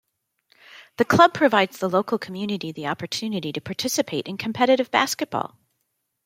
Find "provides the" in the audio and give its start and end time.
1.31-1.87